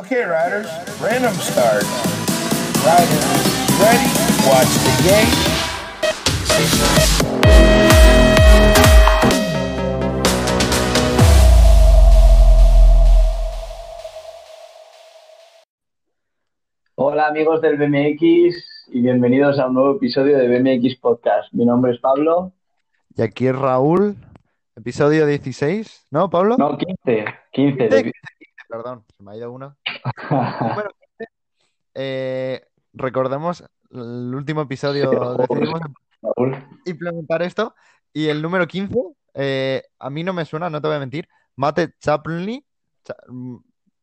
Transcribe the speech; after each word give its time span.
Okay, 0.00 0.24
riders, 0.24 0.66
random 1.00 1.34
start. 1.34 1.84
Riders, 2.84 3.26
ready? 3.78 4.08
Watch 4.48 4.72
the 4.80 4.94
game. 5.04 6.40
Hola 16.96 17.28
amigos 17.28 17.60
del 17.62 17.76
BMX 17.76 18.88
y 18.88 19.00
bienvenidos 19.02 19.58
a 19.58 19.66
un 19.68 19.74
nuevo 19.74 19.96
episodio 19.96 20.38
de 20.38 20.48
BMX 20.48 20.96
Podcast. 20.96 21.52
Mi 21.52 21.64
nombre 21.64 21.92
es 21.92 22.00
Pablo. 22.00 22.52
Y 23.16 23.22
aquí 23.22 23.46
es 23.48 23.56
Raúl, 23.56 24.16
episodio 24.76 25.26
16, 25.26 26.06
¿no, 26.10 26.30
Pablo? 26.30 26.56
No, 26.58 26.76
15. 26.76 27.24
15. 27.52 27.88
de- 27.88 28.12
Perdón, 28.68 29.04
se 29.16 29.22
me 29.22 29.32
ha 29.32 29.36
ido 29.36 29.50
uno. 29.50 29.76
15. 30.02 31.30
Eh, 31.94 32.64
recordemos, 32.92 33.64
el 33.90 34.34
último 34.34 34.62
episodio 34.62 35.36
decidimos 35.36 35.80
implementar 36.84 37.42
esto 37.42 37.74
y 38.12 38.28
el 38.28 38.40
número 38.42 38.66
15, 38.66 38.98
eh, 39.34 39.82
a 39.98 40.10
mí 40.10 40.24
no 40.24 40.32
me 40.32 40.44
suena, 40.44 40.70
no 40.70 40.80
te 40.80 40.88
voy 40.88 40.96
a 40.96 41.00
mentir, 41.00 41.28
Mate 41.56 41.94
Chaplny, 42.00 42.64
Cha- 43.04 43.16
mm, 43.28 43.56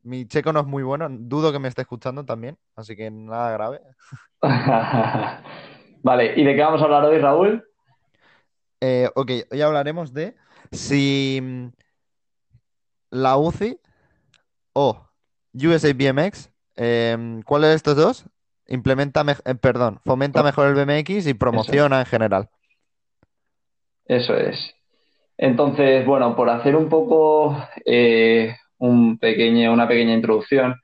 mi 0.03 0.25
checo 0.27 0.53
no 0.53 0.61
es 0.61 0.65
muy 0.65 0.83
bueno, 0.83 1.07
dudo 1.09 1.51
que 1.51 1.59
me 1.59 1.67
esté 1.67 1.81
escuchando 1.81 2.25
también, 2.25 2.57
así 2.75 2.95
que 2.95 3.09
nada 3.11 3.51
grave. 3.51 3.81
Vale, 6.03 6.33
¿y 6.39 6.43
de 6.45 6.55
qué 6.55 6.61
vamos 6.61 6.81
a 6.81 6.85
hablar 6.85 7.03
hoy, 7.05 7.19
Raúl? 7.19 7.67
Eh, 8.79 9.09
ok, 9.15 9.31
hoy 9.51 9.61
hablaremos 9.61 10.13
de 10.13 10.35
si 10.71 11.39
mm, 11.41 11.67
la 13.11 13.37
UCI 13.37 13.79
o 14.73 15.06
USA 15.53 15.93
BMX, 15.93 16.49
em, 16.75 17.41
¿cuál 17.43 17.63
de 17.63 17.73
estos 17.73 17.95
dos 17.95 18.25
implementa, 18.67 19.23
mej- 19.23 19.41
eh, 19.45 19.55
perdón, 19.55 19.99
fomenta 20.05 20.43
mejor 20.43 20.67
el 20.67 20.73
BMX 20.75 21.27
y 21.27 21.33
promociona 21.33 21.99
en 21.99 22.05
general? 22.05 22.49
Eso 24.05 24.35
es. 24.35 24.73
Entonces, 25.37 26.05
bueno, 26.05 26.35
por 26.35 26.49
hacer 26.49 26.75
un 26.75 26.89
poco 26.89 27.57
eh, 27.85 28.55
un 28.79 29.17
pequeño, 29.19 29.71
una 29.73 29.87
pequeña 29.87 30.13
introducción, 30.13 30.75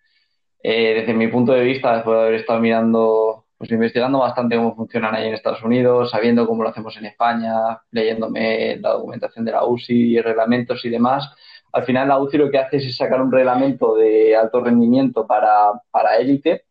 eh, 0.63 0.95
desde 1.01 1.13
mi 1.13 1.27
punto 1.27 1.53
de 1.53 1.63
vista, 1.63 1.95
después 1.95 2.15
de 2.17 2.21
haber 2.23 2.35
estado 2.35 2.59
mirando, 2.59 3.45
pues 3.57 3.71
investigando 3.71 4.19
bastante 4.19 4.55
cómo 4.57 4.75
funcionan 4.75 5.15
ahí 5.15 5.27
en 5.27 5.33
Estados 5.35 5.63
Unidos, 5.63 6.11
sabiendo 6.11 6.47
cómo 6.47 6.63
lo 6.63 6.69
hacemos 6.69 6.95
en 6.97 7.05
España, 7.05 7.53
leyéndome 7.91 8.77
la 8.77 8.91
documentación 8.93 9.45
de 9.45 9.51
la 9.53 9.65
UCI, 9.65 10.21
reglamentos 10.21 10.83
y 10.85 10.89
demás, 10.89 11.29
al 11.73 11.83
final 11.85 12.07
la 12.07 12.19
UCI 12.19 12.37
lo 12.37 12.51
que 12.51 12.59
hace 12.59 12.77
es 12.77 12.95
sacar 12.95 13.21
un 13.21 13.31
reglamento 13.31 13.95
de 13.95 14.35
alto 14.35 14.61
rendimiento 14.61 15.27
para, 15.27 15.71
para 15.91 16.17
élite 16.17 16.65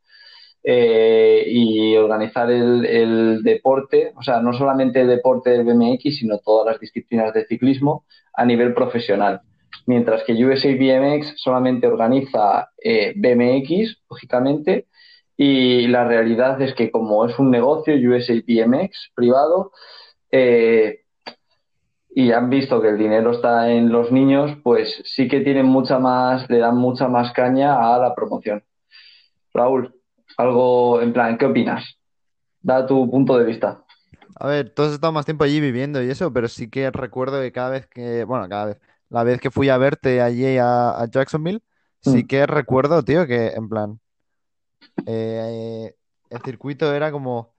eh, 0.63 1.45
y 1.47 1.97
organizar 1.97 2.51
el, 2.51 2.87
el 2.87 3.43
deporte, 3.43 4.13
o 4.17 4.23
sea, 4.23 4.41
no 4.41 4.53
solamente 4.53 5.01
el 5.01 5.09
deporte 5.09 5.51
del 5.51 5.65
BMX, 5.65 6.19
sino 6.19 6.39
todas 6.39 6.67
las 6.73 6.81
disciplinas 6.81 7.35
de 7.35 7.47
ciclismo 7.47 8.07
a 8.33 8.45
nivel 8.45 8.73
profesional. 8.75 9.41
Mientras 9.87 10.23
que 10.23 10.33
USA 10.45 10.69
BMX 10.69 11.35
solamente 11.37 11.89
organiza 11.89 12.71
eh, 12.83 13.13
BMX, 13.17 14.03
lógicamente, 14.09 14.87
y 15.37 15.89
la 15.89 16.05
realidad 16.07 16.61
es 16.63 16.75
que 16.75 16.93
como 16.93 17.27
es 17.27 17.37
un 17.41 17.51
negocio 17.51 17.95
USA 17.95 18.35
BMX 18.35 19.11
privado, 19.15 19.73
eh, 20.31 21.02
y 22.15 22.33
han 22.33 22.51
visto 22.51 22.81
que 22.83 22.89
el 22.91 22.99
dinero 22.99 23.33
está 23.33 23.71
en 23.71 23.91
los 23.91 24.13
niños, 24.13 24.57
pues 24.63 25.03
sí 25.05 25.29
que 25.29 25.41
tienen 25.41 25.67
mucha 25.67 25.99
más, 25.99 26.49
le 26.51 26.59
dan 26.59 26.77
mucha 26.77 27.09
más 27.09 27.33
caña 27.33 27.95
a 27.95 27.99
la 27.99 28.15
promoción. 28.15 28.65
Raúl, 29.55 29.95
algo 30.39 31.01
en 31.03 31.13
plan, 31.13 31.39
¿qué 31.39 31.47
opinas? 31.47 31.99
Da 32.61 32.87
tu 32.87 33.11
punto 33.11 33.39
de 33.39 33.45
vista. 33.47 33.85
A 34.37 34.47
ver, 34.49 34.71
tú 34.75 34.83
has 34.83 34.93
estado 34.93 35.13
más 35.13 35.25
tiempo 35.25 35.45
allí 35.45 35.61
viviendo 35.61 36.03
y 36.03 36.11
eso, 36.11 36.33
pero 36.33 36.49
sí 36.49 36.69
que 36.71 36.91
recuerdo 36.91 37.41
que 37.41 37.53
cada 37.53 37.71
vez 37.71 37.87
que, 37.87 38.25
bueno, 38.25 38.49
cada 38.49 38.67
vez, 38.67 38.81
la 39.09 39.25
vez 39.25 39.41
que 39.41 39.51
fui 39.51 39.69
a 39.69 39.79
verte 39.79 40.21
allí 40.23 40.57
a, 40.59 40.91
a 40.91 41.07
Jacksonville, 41.11 41.61
sí 42.01 42.25
Mm. 42.25 42.27
que 42.27 42.47
recuerdo, 42.47 43.03
tío, 43.05 43.27
que 43.27 43.49
en 43.49 43.69
plan, 43.69 44.01
eh, 45.07 45.95
el 46.31 46.43
circuito 46.43 46.93
era 46.95 47.13
como 47.13 47.55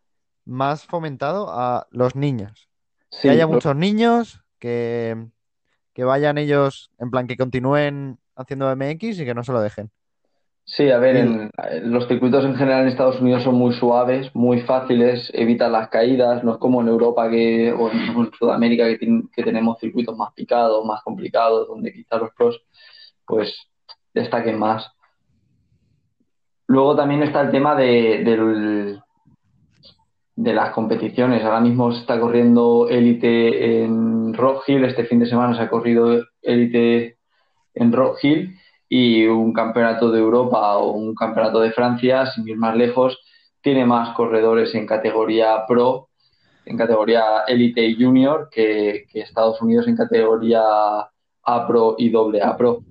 más 0.45 0.85
fomentado 0.85 1.49
a 1.51 1.87
los 1.91 2.15
niños. 2.15 2.69
Sí, 3.09 3.21
Que 3.21 3.31
haya 3.31 3.47
muchos 3.47 3.75
niños, 3.75 4.42
que, 4.63 5.17
que 5.93 6.05
vayan 6.05 6.37
ellos, 6.37 6.89
en 6.97 7.11
plan, 7.11 7.27
que 7.27 7.35
continúen 7.35 8.17
haciendo 8.37 8.73
MX 8.73 9.19
y 9.19 9.25
que 9.25 9.33
no 9.33 9.43
se 9.43 9.51
lo 9.51 9.59
dejen. 9.59 9.91
sí, 10.63 10.89
a 10.89 10.99
ver, 10.99 11.17
en, 11.17 11.51
los 11.91 12.07
circuitos 12.07 12.45
en 12.45 12.55
general 12.55 12.83
en 12.83 12.87
Estados 12.87 13.19
Unidos 13.19 13.43
son 13.43 13.55
muy 13.55 13.73
suaves, 13.73 14.33
muy 14.33 14.61
fáciles, 14.61 15.29
evitan 15.33 15.73
las 15.73 15.89
caídas, 15.89 16.45
no 16.45 16.53
es 16.53 16.57
como 16.59 16.79
en 16.81 16.87
Europa 16.87 17.29
que, 17.29 17.73
o 17.73 17.91
en, 17.91 18.31
Sudamérica 18.39 18.85
que, 18.85 19.43
tenemos 19.43 19.79
circuitos 19.81 20.15
más 20.15 20.31
picados, 20.33 20.85
más 20.85 21.03
complicados, 21.03 21.67
donde 21.67 21.91
quizás 21.91 22.21
los 22.21 22.31
pros 22.33 22.61
pues 23.27 23.53
destaquen 24.13 24.57
más. 24.57 24.89
Luego 26.67 26.95
también 26.95 27.21
está 27.23 27.41
el 27.41 27.51
tema 27.51 27.75
de 27.75 29.01
las 30.37 30.71
competiciones. 30.71 31.43
Ahora 31.43 31.59
mismo 31.59 31.91
se 31.91 31.99
está 31.99 32.17
corriendo 32.17 32.87
élite 32.89 33.83
en 33.83 34.12
Rock 34.33 34.63
Hill. 34.67 34.85
Este 34.85 35.05
fin 35.05 35.19
de 35.19 35.25
semana 35.25 35.55
se 35.55 35.63
ha 35.63 35.69
corrido 35.69 36.23
élite 36.41 37.17
en 37.73 37.91
Rock 37.91 38.23
Hill 38.23 38.55
y 38.89 39.25
un 39.25 39.53
campeonato 39.53 40.11
de 40.11 40.19
Europa 40.19 40.77
o 40.77 40.91
un 40.91 41.15
campeonato 41.15 41.59
de 41.59 41.71
Francia, 41.71 42.27
sin 42.27 42.47
ir 42.47 42.57
más 42.57 42.75
lejos, 42.75 43.19
tiene 43.61 43.85
más 43.85 44.15
corredores 44.15 44.75
en 44.75 44.85
categoría 44.85 45.65
pro, 45.67 46.09
en 46.65 46.77
categoría 46.77 47.43
élite 47.47 47.83
y 47.83 47.95
junior, 47.95 48.49
que, 48.51 49.05
Estados 49.13 49.61
Unidos 49.61 49.87
en 49.87 49.97
categoría 49.97 50.61
A 51.45 51.67
pro 51.67 51.95
y 51.97 52.09
doble 52.09 52.41
A 52.41 52.55
pro. 52.55 52.83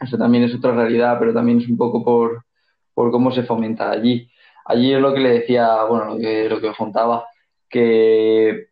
Eso 0.00 0.16
también 0.16 0.44
es 0.44 0.54
otra 0.54 0.72
realidad, 0.72 1.16
pero 1.18 1.34
también 1.34 1.58
es 1.58 1.68
un 1.68 1.76
poco 1.76 2.04
por, 2.04 2.44
por 2.94 3.10
cómo 3.10 3.32
se 3.32 3.42
fomenta 3.42 3.90
allí. 3.90 4.30
Allí 4.66 4.92
es 4.92 5.00
lo 5.00 5.12
que 5.12 5.20
le 5.20 5.30
decía, 5.40 5.82
bueno, 5.84 6.14
lo 6.14 6.18
que, 6.18 6.48
lo 6.48 6.60
que 6.60 6.72
contaba, 6.74 7.26
que 7.68 8.67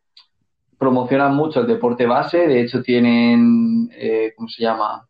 promocionan 0.78 1.34
mucho 1.34 1.60
el 1.60 1.66
deporte 1.66 2.06
base, 2.06 2.46
de 2.46 2.60
hecho 2.60 2.82
tienen, 2.82 3.88
eh, 3.94 4.32
¿cómo 4.36 4.48
se 4.48 4.62
llama? 4.62 5.06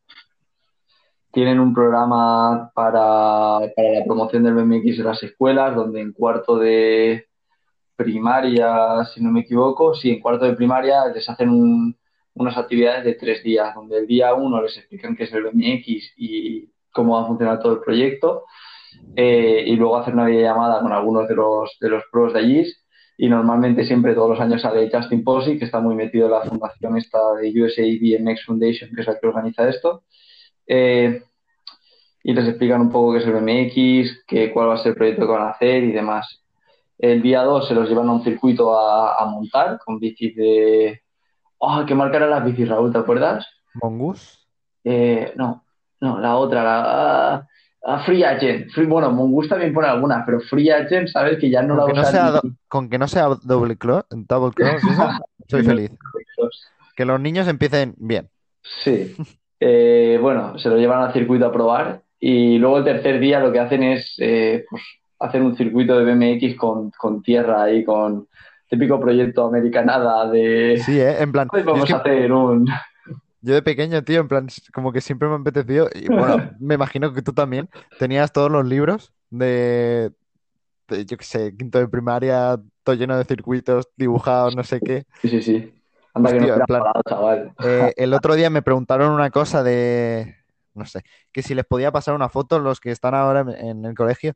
Tienen 1.32 1.60
un 1.60 1.75
programa 1.75 2.71
para, 2.75 3.59
para 3.75 3.91
la 3.99 4.04
promoción 4.04 4.43
del 4.44 4.54
BMX 4.54 4.99
en 4.99 5.04
las 5.04 5.22
escuelas, 5.22 5.75
donde 5.75 6.00
en 6.00 6.12
cuarto 6.12 6.56
de 6.56 7.27
primaria, 7.97 9.04
si 9.12 9.22
no 9.22 9.31
me 9.31 9.41
equivoco, 9.41 9.94
sí, 9.94 10.10
en 10.10 10.21
cuarto 10.21 10.44
de 10.44 10.54
primaria 10.54 11.06
les 11.15 11.28
hacen 11.28 11.49
un- 11.50 11.97
unas 12.34 12.56
actividades 12.59 13.04
de 13.04 13.15
tres 13.15 13.43
días, 13.43 13.75
donde 13.75 13.98
el 13.98 14.06
día 14.06 14.34
uno 14.34 14.60
les 14.62 14.77
explican 14.77 15.16
qué 15.16 15.25
es 15.25 15.33
el 15.33 15.44
BMX 15.44 16.12
y 16.16 16.69
cómo 16.93 17.15
va 17.16 17.22
a 17.22 17.27
funcionar 17.27 17.59
todo 17.60 17.72
el 17.72 17.81
proyecto, 17.81 18.44
eh, 19.15 19.65
y 19.66 19.77
luego 19.77 19.97
hacer 19.97 20.15
una 20.15 20.27
videollamada 20.27 20.81
con 20.81 20.93
algunos 20.93 21.27
de 21.28 21.34
los, 21.34 21.77
de 21.81 21.88
los 21.88 22.03
pros 22.12 22.33
de 22.34 22.38
allí. 22.38 22.65
Y 23.19 23.28
normalmente 23.28 23.84
siempre 23.84 24.15
todos 24.15 24.31
los 24.31 24.41
años 24.41 24.62
sale 24.62 24.91
Justin 24.93 25.25
Posey, 25.25 25.59
que 25.59 25.65
está 25.65 25.81
muy 25.81 25.94
metido 25.94 26.27
en 26.27 26.32
la 26.32 26.43
fundación 26.43 26.97
esta 26.97 27.19
de 27.34 27.49
USA 27.60 27.82
BMX 27.82 28.44
Foundation, 28.44 28.91
que 28.94 29.00
es 29.00 29.06
la 29.06 29.19
que 29.19 29.27
organiza 29.27 29.69
esto. 29.69 30.03
Eh, 30.66 31.22
y 32.22 32.32
les 32.34 32.49
explican 32.49 32.81
un 32.82 32.91
poco 32.91 33.12
qué 33.12 33.19
es 33.19 33.27
el 33.27 33.32
BMX, 33.32 34.25
que, 34.27 34.53
cuál 34.53 34.69
va 34.69 34.75
a 34.75 34.78
ser 34.78 34.91
el 34.91 34.97
proyecto 34.97 35.27
que 35.27 35.32
van 35.32 35.49
a 35.49 35.50
hacer 35.50 35.84
y 35.84 35.93
demás. 35.93 36.43
El 36.99 37.22
día 37.22 37.43
2 37.43 37.69
se 37.69 37.75
los 37.75 37.88
llevan 37.88 38.09
a 38.09 38.12
un 38.12 38.25
circuito 38.25 38.78
a, 38.78 39.16
a 39.16 39.27
montar 39.27 39.78
con 39.84 39.98
bicis 39.98 40.34
de... 40.34 41.03
¡Oh, 41.59 41.84
qué 41.87 41.94
marca 41.94 42.16
eran 42.19 42.31
las 42.31 42.44
bicis, 42.44 42.69
Raúl! 42.69 42.93
¿Te 42.93 42.98
acuerdas? 42.98 43.47
Mongoose. 43.75 44.38
Eh, 44.84 45.33
no, 45.37 45.65
no, 46.00 46.21
la 46.21 46.37
otra, 46.37 46.62
la, 46.62 47.48
la 47.86 48.00
Free 48.00 48.24
Agent. 48.24 48.70
Free- 48.72 48.86
bueno, 48.86 49.10
Mongoose 49.10 49.48
también 49.48 49.72
pone 49.72 49.86
algunas, 49.88 50.24
pero 50.27 50.41
Free 50.41 50.71
Agent, 50.71 51.09
sabes 51.09 51.38
que 51.38 51.48
ya 51.50 51.62
no 51.62 51.77
la 51.77 51.83
Con 51.84 51.94
no 51.94 52.00
usan 52.03 52.12
sea, 52.12 52.41
ni- 52.42 52.50
con 52.68 52.88
que 52.91 52.98
no 52.98 53.06
sea 53.09 53.28
double 53.42 53.77
cross, 53.77 54.04
double 54.10 54.53
cross, 54.54 54.83
soy 55.48 55.62
feliz. 55.65 55.91
Que 56.97 57.04
los 57.04 57.21
niños 57.21 57.47
empiecen 57.48 57.94
bien. 57.98 58.28
Sí. 58.84 59.15
Eh, 59.60 60.18
bueno, 60.21 60.59
se 60.59 60.68
lo 60.68 60.77
llevan 60.77 61.03
al 61.03 61.12
circuito 61.12 61.47
a 61.47 61.53
probar 61.53 62.03
y 62.18 62.59
luego 62.59 62.78
el 62.78 62.84
tercer 62.84 63.21
día 63.21 63.41
lo 63.41 63.53
que 63.53 63.60
hacen 63.60 63.83
es 63.83 64.15
eh, 64.18 64.65
pues, 64.68 64.82
hacer 65.18 65.41
un 65.42 65.56
circuito 65.56 65.98
de 65.98 66.04
BMX 66.12 66.56
con, 66.56 66.91
con 66.91 67.22
tierra 67.22 67.71
y 67.71 67.84
con 67.84 68.27
típico 68.68 68.98
proyecto 69.00 69.47
americanada 69.47 70.28
de 70.28 70.82
Sí, 70.84 70.98
¿eh? 71.00 71.22
En 71.22 71.30
plan, 71.32 71.48
vamos 71.65 71.84
es 71.84 71.86
que 71.86 71.92
a 71.94 71.97
hacer 71.98 72.32
un... 72.32 72.66
yo 73.47 73.54
de 73.54 73.63
pequeño, 73.63 74.03
tío, 74.03 74.21
en 74.21 74.28
plan, 74.28 74.48
como 74.75 74.93
que 74.93 75.01
siempre 75.01 75.28
me 75.28 75.34
ha 75.34 75.39
apetecido, 75.39 75.89
y 75.95 76.09
bueno, 76.09 76.51
me 76.60 76.75
imagino 76.75 77.13
que 77.13 77.22
tú 77.22 77.33
también 77.33 77.69
tenías 77.98 78.33
todos 78.33 78.51
los 78.51 78.66
libros 78.66 79.13
de, 79.31 80.13
de, 80.89 81.07
yo 81.07 81.16
qué 81.16 81.25
sé, 81.25 81.57
quinto 81.57 81.78
de 81.78 81.89
primaria, 81.89 82.60
todo 82.83 82.97
lleno 82.97 83.16
de 83.16 83.25
circuitos 83.25 83.89
dibujados, 83.97 84.57
no 84.57 84.65
sé 84.65 84.81
qué. 84.81 85.07
Sí, 85.22 85.28
sí, 85.28 85.43
sí. 85.43 85.72
Anda 86.13 86.33
que 86.33 86.41
no 86.41 86.54
en 86.54 86.60
plan- 86.65 86.81
parado, 86.83 87.03
chaval. 87.09 87.53
Eh, 87.63 87.95
el 87.97 88.15
otro 88.15 88.34
día 88.34 88.51
me 88.51 88.63
preguntaron 88.63 89.13
una 89.13 89.31
cosa 89.31 89.63
de, 89.63 90.34
no 90.75 90.84
sé, 90.84 91.03
que 91.31 91.42
si 91.42 91.54
les 91.54 91.65
podía 91.66 91.92
pasar 91.92 92.15
una 92.15 92.28
foto 92.28 92.59
los 92.59 92.81
que 92.81 92.91
están 92.91 93.15
ahora 93.15 93.41
en, 93.41 93.51
en 93.51 93.84
el 93.84 93.95
colegio 93.95 94.33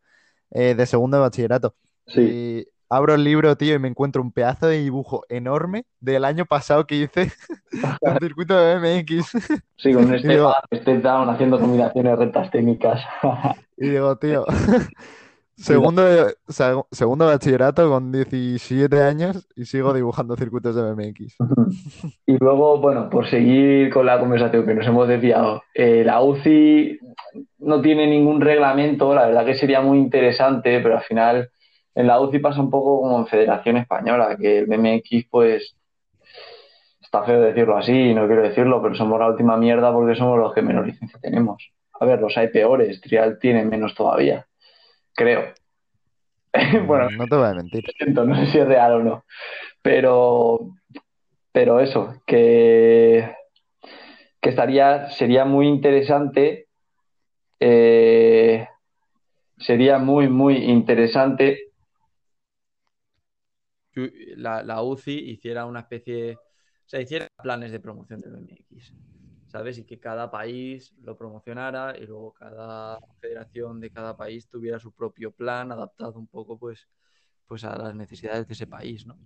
eh, 0.52 0.74
de 0.76 0.86
segundo 0.86 1.16
de 1.16 1.22
bachillerato. 1.22 1.74
Sí. 2.06 2.20
Y 2.20 2.68
abro 2.90 3.14
el 3.14 3.24
libro, 3.24 3.56
tío, 3.56 3.74
y 3.74 3.78
me 3.78 3.88
encuentro 3.88 4.20
un 4.20 4.32
pedazo 4.32 4.66
de 4.66 4.78
dibujo 4.78 5.24
enorme 5.28 5.84
del 6.00 6.24
año 6.24 6.44
pasado 6.44 6.86
que 6.86 6.96
hice 6.96 7.32
el 8.02 8.18
circuito 8.20 8.56
de 8.56 8.78
BMX. 8.78 9.30
Sí, 9.76 9.92
con 9.94 10.04
step, 10.18 10.24
digo- 10.24 10.50
up, 10.50 10.78
step 10.78 11.02
down 11.02 11.30
haciendo 11.30 11.58
combinaciones 11.58 12.18
rectas 12.18 12.50
técnicas. 12.50 13.00
Y 13.82 13.88
digo, 13.88 14.14
tío, 14.16 14.44
segundo 15.56 16.02
de, 16.04 16.34
segundo 16.90 17.24
de 17.26 17.32
bachillerato 17.32 17.88
con 17.88 18.12
17 18.12 19.02
años 19.02 19.48
y 19.56 19.64
sigo 19.64 19.94
dibujando 19.94 20.36
circuitos 20.36 20.74
de 20.76 20.82
BMX. 20.82 21.36
Y 22.26 22.36
luego, 22.38 22.78
bueno, 22.78 23.08
por 23.08 23.26
seguir 23.30 23.90
con 23.90 24.04
la 24.04 24.20
conversación 24.20 24.66
que 24.66 24.74
nos 24.74 24.86
hemos 24.86 25.08
desviado, 25.08 25.62
eh, 25.74 26.02
la 26.04 26.20
UCI 26.22 26.98
no 27.60 27.80
tiene 27.80 28.06
ningún 28.06 28.40
reglamento, 28.42 29.14
la 29.14 29.26
verdad 29.26 29.46
que 29.46 29.54
sería 29.54 29.80
muy 29.80 29.98
interesante, 29.98 30.78
pero 30.80 30.98
al 30.98 31.04
final 31.04 31.50
en 32.00 32.06
la 32.06 32.20
UCI 32.20 32.38
pasa 32.40 32.60
un 32.60 32.70
poco 32.70 33.02
como 33.02 33.18
en 33.18 33.26
Federación 33.26 33.76
Española, 33.76 34.36
que 34.36 34.58
el 34.58 34.66
BMX 34.66 35.26
pues 35.30 35.76
está 37.00 37.24
feo 37.24 37.40
decirlo 37.40 37.76
así, 37.76 38.14
no 38.14 38.26
quiero 38.26 38.42
decirlo, 38.42 38.80
pero 38.82 38.94
somos 38.94 39.18
la 39.18 39.28
última 39.28 39.56
mierda 39.56 39.92
porque 39.92 40.14
somos 40.16 40.38
los 40.38 40.54
que 40.54 40.62
menos 40.62 40.86
licencia 40.86 41.18
tenemos. 41.20 41.70
A 41.98 42.04
ver, 42.04 42.20
los 42.20 42.36
hay 42.36 42.48
peores, 42.48 43.00
Trial 43.00 43.38
tiene 43.40 43.64
menos 43.64 43.94
todavía, 43.94 44.46
creo. 45.14 45.52
Bueno, 46.86 47.08
No 47.10 47.26
te 47.26 47.36
voy 47.36 47.46
a 47.48 47.54
mentir. 47.54 47.84
no 48.14 48.34
sé 48.36 48.46
si 48.46 48.58
es 48.58 48.66
real 48.66 48.92
o 48.94 49.02
no. 49.02 49.24
Pero, 49.82 50.70
pero 51.52 51.78
eso, 51.80 52.14
que, 52.26 53.34
que 54.40 54.48
estaría, 54.50 55.10
sería 55.10 55.44
muy 55.44 55.68
interesante. 55.68 56.66
eh, 57.60 58.66
sería 59.58 59.98
muy, 59.98 60.28
muy 60.28 60.56
interesante. 60.56 61.69
La, 63.94 64.62
la 64.62 64.82
UCI 64.82 65.30
hiciera 65.30 65.66
una 65.66 65.80
especie, 65.80 66.36
o 66.36 66.40
sea, 66.86 67.00
planes 67.42 67.72
de 67.72 67.80
promoción 67.80 68.20
del 68.20 68.32
BMX, 68.32 68.94
¿sabes? 69.48 69.78
Y 69.78 69.84
que 69.84 69.98
cada 69.98 70.30
país 70.30 70.94
lo 71.02 71.16
promocionara 71.16 71.96
y 71.98 72.06
luego 72.06 72.32
cada 72.32 72.98
federación 73.20 73.80
de 73.80 73.90
cada 73.90 74.16
país 74.16 74.48
tuviera 74.48 74.78
su 74.78 74.92
propio 74.92 75.32
plan 75.32 75.72
adaptado 75.72 76.18
un 76.18 76.28
poco, 76.28 76.58
pues, 76.58 76.88
pues 77.46 77.64
a 77.64 77.76
las 77.76 77.94
necesidades 77.94 78.46
de 78.46 78.54
ese 78.54 78.66
país, 78.66 79.06
¿no? 79.06 79.18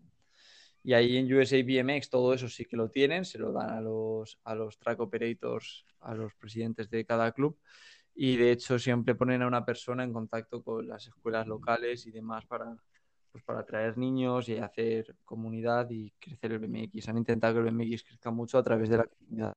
Y 0.82 0.92
ahí 0.92 1.16
en 1.16 1.32
USA 1.32 1.62
BMX 1.62 2.10
todo 2.10 2.34
eso 2.34 2.48
sí 2.48 2.66
que 2.66 2.76
lo 2.76 2.90
tienen, 2.90 3.24
se 3.24 3.38
lo 3.38 3.52
dan 3.52 3.70
a 3.70 3.80
los, 3.80 4.38
a 4.44 4.54
los 4.54 4.78
track 4.78 5.00
operators, 5.00 5.86
a 6.00 6.14
los 6.14 6.34
presidentes 6.34 6.90
de 6.90 7.06
cada 7.06 7.32
club. 7.32 7.58
Y 8.14 8.36
de 8.36 8.52
hecho 8.52 8.78
siempre 8.78 9.14
ponen 9.14 9.42
a 9.42 9.46
una 9.46 9.64
persona 9.64 10.04
en 10.04 10.12
contacto 10.12 10.62
con 10.62 10.86
las 10.86 11.06
escuelas 11.06 11.46
locales 11.46 12.06
y 12.06 12.12
demás 12.12 12.44
para, 12.46 12.76
pues 13.34 13.42
para 13.42 13.58
atraer 13.58 13.98
niños 13.98 14.48
y 14.48 14.58
hacer 14.58 15.16
comunidad 15.24 15.90
y 15.90 16.12
crecer 16.20 16.52
el 16.52 16.60
BMX. 16.60 17.08
Han 17.08 17.18
intentado 17.18 17.54
que 17.54 17.68
el 17.68 17.74
BMX 17.74 18.04
crezca 18.04 18.30
mucho 18.30 18.58
a 18.58 18.62
través 18.62 18.88
de 18.88 18.98
la 18.98 19.06
comunidad. 19.06 19.54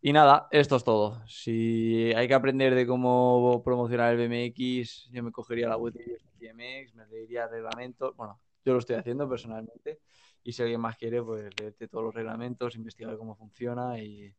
Y 0.00 0.10
nada, 0.10 0.48
esto 0.50 0.76
es 0.76 0.84
todo. 0.84 1.22
Si 1.28 2.14
hay 2.14 2.26
que 2.26 2.32
aprender 2.32 2.74
de 2.74 2.86
cómo 2.86 3.62
promocionar 3.62 4.14
el 4.14 4.26
BMX, 4.26 5.10
yo 5.12 5.22
me 5.22 5.32
cogería 5.32 5.68
la 5.68 5.76
web 5.76 5.92
de 5.92 6.18
BMX, 6.40 6.94
me 6.94 7.06
leería 7.08 7.46
reglamentos. 7.46 8.16
Bueno, 8.16 8.40
yo 8.64 8.72
lo 8.72 8.78
estoy 8.78 8.96
haciendo 8.96 9.28
personalmente. 9.28 10.00
Y 10.42 10.52
si 10.52 10.62
alguien 10.62 10.80
más 10.80 10.96
quiere, 10.96 11.22
pues 11.22 11.50
leerte 11.60 11.88
todos 11.88 12.04
los 12.04 12.14
reglamentos, 12.14 12.74
investigar 12.74 13.18
cómo 13.18 13.36
funciona 13.36 13.98
y, 13.98 14.34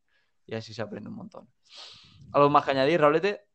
y 0.48 0.56
así 0.56 0.74
se 0.74 0.81
aprende 0.81 1.10
un 1.10 1.18
montón. 1.18 1.48
¿Algo 2.31 2.50
más 2.50 2.66
que 2.66 2.72
añadir, 2.72 3.00
Raulete? 3.00 3.46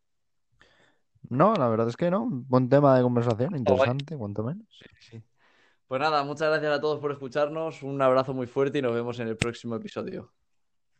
No, 1.31 1.55
la 1.55 1.69
verdad 1.69 1.89
es 1.89 1.97
que 1.97 2.11
no. 2.11 2.29
Buen 2.29 2.69
tema 2.69 2.97
de 2.97 3.03
conversación, 3.03 3.57
interesante, 3.57 4.17
cuanto 4.17 4.43
menos. 4.43 4.67
Sí, 4.69 4.87
sí. 4.99 5.23
Pues 5.87 6.01
nada, 6.01 6.23
muchas 6.25 6.49
gracias 6.49 6.73
a 6.73 6.81
todos 6.81 7.01
por 7.01 7.13
escucharnos. 7.13 7.83
Un 7.83 8.03
abrazo 8.03 8.35
muy 8.35 8.47
fuerte 8.47 8.79
y 8.79 8.83
nos 8.83 8.95
vemos 8.95 9.19
en 9.21 9.29
el 9.29 9.37
próximo 9.37 9.77
episodio. 9.77 10.33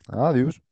Adiós. 0.09 0.63